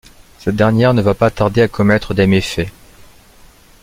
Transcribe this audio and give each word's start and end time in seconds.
Cette 0.39 0.55
dernière 0.55 0.95
ne 0.95 1.01
va 1.03 1.13
pas 1.13 1.29
tarder 1.29 1.61
à 1.61 1.67
commettre 1.67 2.15
des 2.15 2.25
méfaits. 2.25 2.71